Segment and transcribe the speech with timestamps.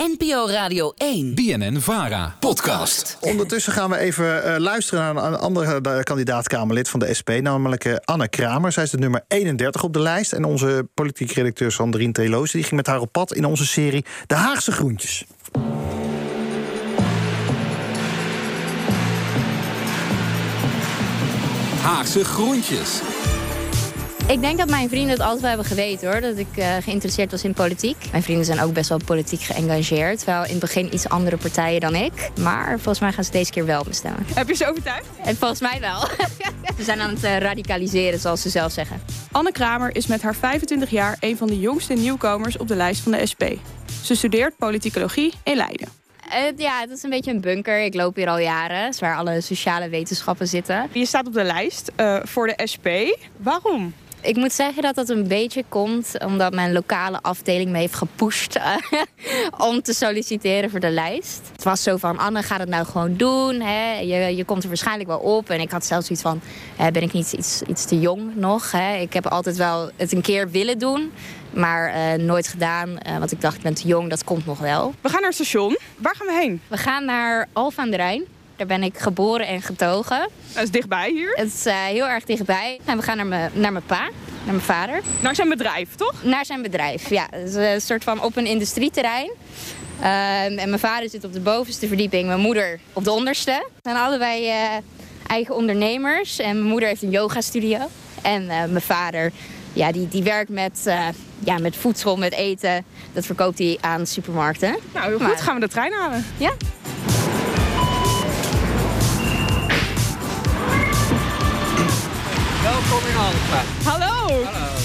[0.00, 1.34] NPO Radio 1.
[1.34, 2.36] BNN Vara.
[2.38, 3.16] Podcast.
[3.20, 7.84] Ondertussen gaan we even uh, luisteren naar een andere uh, kandidaat-Kamerlid van de SP, namelijk
[7.84, 8.72] uh, Anne Kramer.
[8.72, 10.32] Zij is de nummer 31 op de lijst.
[10.32, 14.04] En onze politiek redacteur Sandrine Teloos die ging met haar op pad in onze serie
[14.26, 15.24] De Haagse Groentjes.
[21.82, 23.00] Haagse Groentjes.
[24.26, 26.20] Ik denk dat mijn vrienden het altijd wel hebben geweten hoor.
[26.20, 27.96] Dat ik uh, geïnteresseerd was in politiek.
[28.10, 30.24] Mijn vrienden zijn ook best wel politiek geëngageerd.
[30.24, 32.30] Wel in het begin iets andere partijen dan ik.
[32.40, 34.26] Maar volgens mij gaan ze deze keer wel bestemmen.
[34.34, 35.06] Heb je ze overtuigd?
[35.24, 36.00] En volgens mij wel.
[36.78, 39.00] ze zijn aan het uh, radicaliseren, zoals ze zelf zeggen.
[39.32, 43.02] Anne Kramer is met haar 25 jaar een van de jongste nieuwkomers op de lijst
[43.02, 43.42] van de SP.
[44.02, 45.88] Ze studeert politicologie in Leiden.
[46.32, 47.84] Uh, ja, het is een beetje een bunker.
[47.84, 48.94] Ik loop hier al jaren.
[48.98, 50.88] Waar alle sociale wetenschappen zitten.
[50.92, 52.86] Je staat op de lijst uh, voor de SP.
[53.36, 53.94] Waarom?
[54.22, 58.56] Ik moet zeggen dat dat een beetje komt omdat mijn lokale afdeling me heeft gepusht
[58.56, 58.76] uh,
[59.68, 61.40] om te solliciteren voor de lijst.
[61.52, 63.60] Het was zo van, Anne, ga het nou gewoon doen.
[63.60, 63.98] Hè?
[63.98, 65.50] Je, je komt er waarschijnlijk wel op.
[65.50, 66.40] En ik had zelfs iets van,
[66.76, 68.70] hè, ben ik niet iets, iets te jong nog?
[68.70, 68.96] Hè?
[68.96, 71.12] Ik heb altijd wel het een keer willen doen,
[71.50, 72.88] maar uh, nooit gedaan.
[72.88, 74.94] Uh, want ik dacht, ik ben te jong, dat komt nog wel.
[75.00, 75.78] We gaan naar het station.
[75.96, 76.60] Waar gaan we heen?
[76.68, 78.24] We gaan naar Alphen aan de Rijn.
[78.60, 80.28] Daar ben ik geboren en getogen.
[80.52, 81.32] Dat is dichtbij hier?
[81.34, 82.80] Het is uh, heel erg dichtbij.
[82.84, 84.10] En we gaan naar mijn, naar mijn pa, naar
[84.44, 85.00] mijn vader.
[85.20, 86.22] Naar zijn bedrijf, toch?
[86.22, 87.26] Naar zijn bedrijf, ja.
[87.30, 89.30] Het is een soort van op een industrieterrein.
[90.00, 93.66] Uh, en mijn vader zit op de bovenste verdieping, mijn moeder op de onderste.
[93.74, 94.54] We zijn allebei uh,
[95.26, 96.38] eigen ondernemers.
[96.38, 97.78] En mijn moeder heeft een yogastudio.
[98.22, 99.32] En mijn vader,
[99.72, 100.94] ja, die, die werkt met,
[101.38, 102.84] ja, met voedsel, met eten.
[103.12, 104.76] Dat verkoopt hij aan supermarkten.
[104.94, 105.26] Nou, heel goed.
[105.26, 106.24] Maar, gaan we de trein halen.
[106.36, 106.52] Ja.
[112.90, 113.84] Welkom in Alphen.
[113.84, 114.44] Hallo.
[114.44, 114.78] Hallo.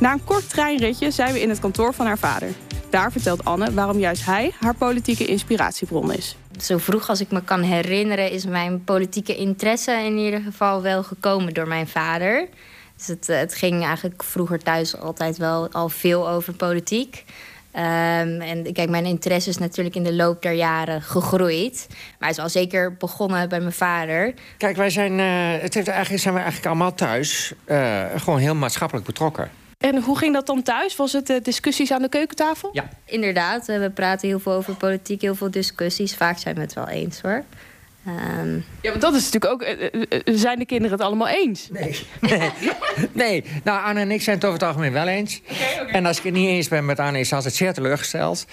[0.00, 2.48] Na een kort treinritje zijn we in het kantoor van haar vader.
[2.90, 6.36] Daar vertelt Anne waarom juist hij haar politieke inspiratiebron is.
[6.60, 11.02] Zo vroeg als ik me kan herinneren is mijn politieke interesse in ieder geval wel
[11.02, 12.48] gekomen door mijn vader.
[12.96, 17.24] Dus het, het ging eigenlijk vroeger thuis altijd wel al veel over politiek.
[17.74, 21.86] Um, en kijk, mijn interesse is natuurlijk in de loop der jaren gegroeid.
[22.18, 24.34] Maar het is al zeker begonnen bij mijn vader.
[24.56, 28.54] Kijk, wij zijn, uh, het heeft eigenlijk, zijn we eigenlijk allemaal thuis uh, gewoon heel
[28.54, 29.50] maatschappelijk betrokken.
[29.78, 30.96] En hoe ging dat dan thuis?
[30.96, 32.70] Was het uh, discussies aan de keukentafel?
[32.72, 32.88] Ja.
[33.04, 36.14] Inderdaad, we praten heel veel over politiek, heel veel discussies.
[36.14, 37.44] Vaak zijn we het wel eens hoor.
[38.08, 38.64] Um...
[38.80, 39.76] Ja, want dat is natuurlijk ook.
[40.24, 41.68] Zijn de kinderen het allemaal eens?
[41.70, 42.06] Nee.
[42.20, 42.50] Nee.
[43.12, 43.44] nee.
[43.64, 45.40] Nou, Anne en ik zijn het over het algemeen wel eens.
[45.50, 45.92] Okay, okay.
[45.92, 48.46] En als ik het niet eens ben met Anne, is ze altijd zeer teleurgesteld.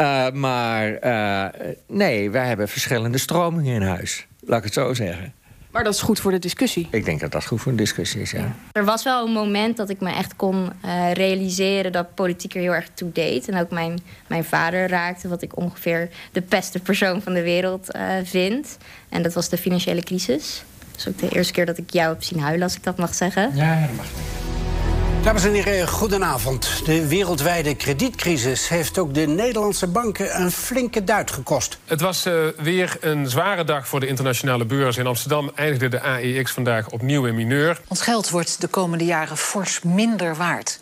[0.00, 4.26] Uh, maar uh, nee, wij hebben verschillende stromingen in huis.
[4.40, 5.34] Laat ik het zo zeggen.
[5.72, 6.88] Maar dat is goed voor de discussie.
[6.90, 8.54] Ik denk dat dat goed voor een discussie is, ja.
[8.72, 12.60] Er was wel een moment dat ik me echt kon uh, realiseren dat politiek er
[12.60, 13.48] heel erg toe deed.
[13.48, 17.96] En ook mijn, mijn vader raakte, wat ik ongeveer de beste persoon van de wereld
[17.96, 18.78] uh, vind.
[19.08, 20.64] En dat was de financiële crisis.
[20.90, 22.98] Dat is ook de eerste keer dat ik jou heb zien huilen, als ik dat
[22.98, 23.56] mag zeggen.
[23.56, 24.41] Ja, dat mag niet.
[25.22, 26.82] Dames en heren, goedenavond.
[26.84, 31.78] De wereldwijde kredietcrisis heeft ook de Nederlandse banken een flinke duit gekost.
[31.84, 34.96] Het was uh, weer een zware dag voor de internationale beurs.
[34.96, 37.80] In Amsterdam eindigde de AEX vandaag opnieuw in mineur.
[37.88, 40.80] Ons geld wordt de komende jaren fors minder waard.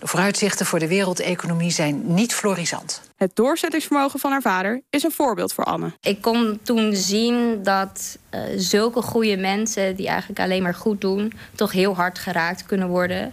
[0.00, 3.02] De vooruitzichten voor de wereldeconomie zijn niet florisant.
[3.16, 5.92] Het doorzettingsvermogen van haar vader is een voorbeeld voor Anne.
[6.00, 11.32] Ik kon toen zien dat uh, zulke goede mensen, die eigenlijk alleen maar goed doen,
[11.54, 13.32] toch heel hard geraakt kunnen worden.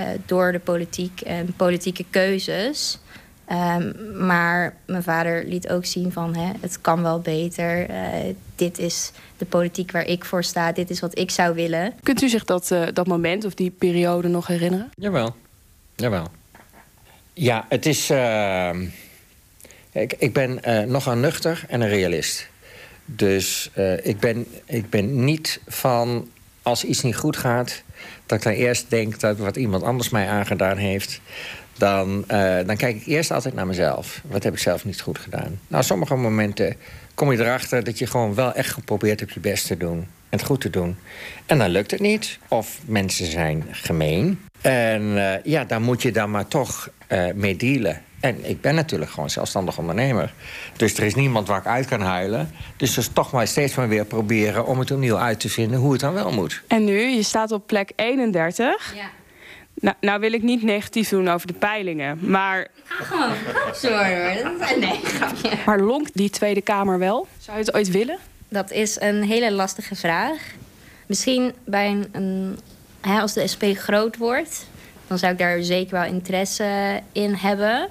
[0.00, 2.98] Uh, door de politiek en politieke keuzes.
[3.52, 3.94] Um,
[4.26, 7.90] maar mijn vader liet ook zien van hè, het kan wel beter.
[7.90, 10.72] Uh, dit is de politiek waar ik voor sta.
[10.72, 11.94] Dit is wat ik zou willen.
[12.02, 14.90] Kunt u zich dat, uh, dat moment of die periode nog herinneren?
[14.94, 15.36] Jawel.
[15.94, 16.26] Jawel.
[17.32, 18.10] Ja, het is...
[18.10, 18.70] Uh,
[19.92, 22.48] ik, ik ben nogal nuchter en een realist.
[23.04, 23.70] Dus
[24.02, 26.28] ik, ben, ik ben niet van
[26.66, 27.82] als iets niet goed gaat
[28.26, 31.20] dat ik dan eerst denk dat wat iemand anders mij aangedaan heeft...
[31.78, 34.22] Dan, uh, dan kijk ik eerst altijd naar mezelf.
[34.26, 35.60] Wat heb ik zelf niet goed gedaan?
[35.68, 36.76] Nou, sommige momenten
[37.14, 40.06] kom je erachter dat je gewoon wel echt geprobeerd hebt je best te doen.
[40.36, 40.96] Het goed te doen.
[41.46, 42.38] En dan lukt het niet.
[42.48, 44.40] Of mensen zijn gemeen.
[44.60, 48.02] En uh, ja, dan moet je daar maar toch uh, mee dealen.
[48.20, 50.32] En ik ben natuurlijk gewoon zelfstandig ondernemer.
[50.76, 52.50] Dus er is niemand waar ik uit kan huilen.
[52.76, 55.92] Dus dus toch maar steeds maar weer proberen om het opnieuw uit te vinden hoe
[55.92, 56.62] het dan wel moet.
[56.66, 58.94] En nu, je staat op plek 31.
[58.94, 59.10] Ja.
[59.74, 62.60] Nou, nou wil ik niet negatief doen over de peilingen, maar...
[62.60, 63.30] Ik ga gewoon
[63.74, 64.78] zo hoor.
[64.78, 65.50] Nee, grapje.
[65.66, 67.26] Maar lonkt die Tweede Kamer wel?
[67.38, 68.18] Zou je het ooit willen?
[68.48, 70.40] Dat is een hele lastige vraag.
[71.06, 72.58] Misschien bij een,
[73.00, 74.66] hè, als de SP groot wordt...
[75.06, 77.88] dan zou ik daar zeker wel interesse in hebben...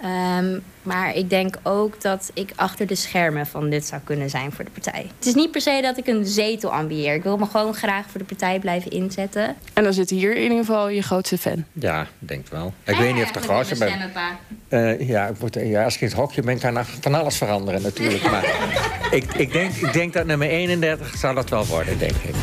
[0.00, 4.52] Ehm, maar ik denk ook dat ik achter de schermen van dit zou kunnen zijn
[4.52, 5.06] voor de partij.
[5.18, 7.14] Het is niet per se dat ik een zetel ambieer.
[7.14, 9.56] Ik wil me gewoon graag voor de partij blijven inzetten.
[9.72, 11.64] En dan zit hier in ieder geval je grootste fan.
[11.72, 12.72] Ja, denk wel.
[12.84, 13.88] Ik weet niet of de grootste ben.
[13.88, 14.98] Stemmen.
[14.98, 17.82] Eh, ja, ik word- ja, als ik in het hokje ben, kan van alles veranderen
[17.82, 18.22] natuurlijk.
[18.30, 18.44] Maar
[19.10, 22.34] ik, ik, denk, ik denk dat nummer 31 zal het wel worden, denk ik.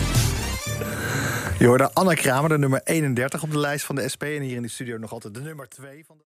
[1.59, 4.23] Je hoorde Anne Kramer, de nummer 31 op de lijst van de SP.
[4.23, 6.23] En hier in de studio nog altijd de nummer 2 van de...